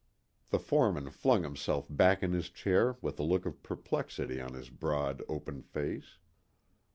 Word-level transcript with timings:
The 0.49 0.57
foreman 0.57 1.11
flung 1.11 1.43
himself 1.43 1.85
back 1.87 2.23
in 2.23 2.31
his 2.33 2.49
chair 2.49 2.97
with 3.03 3.19
a 3.19 3.23
look 3.23 3.45
of 3.45 3.61
perplexity 3.61 4.41
on 4.41 4.55
his 4.55 4.71
broad, 4.71 5.21
open 5.29 5.61
face. 5.61 6.17